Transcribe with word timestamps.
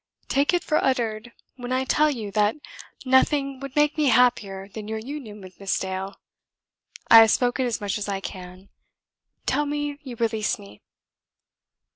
Take 0.29 0.51
it 0.51 0.63
for 0.63 0.83
uttered 0.83 1.31
when 1.57 1.71
I 1.71 1.83
tell 1.85 2.09
you 2.09 2.31
that 2.31 2.55
nothing 3.05 3.59
would 3.59 3.75
make 3.75 3.99
me 3.99 4.07
happier 4.07 4.67
than 4.67 4.87
your 4.87 4.97
union 4.97 5.41
with 5.41 5.59
Miss 5.59 5.77
Dale. 5.77 6.15
I 7.11 7.19
have 7.19 7.29
spoken 7.29 7.67
as 7.67 7.79
much 7.79 7.99
as 7.99 8.09
I 8.09 8.19
can. 8.19 8.69
Tell 9.45 9.67
me 9.67 9.99
you 10.01 10.15
release 10.15 10.57
me." 10.57 10.81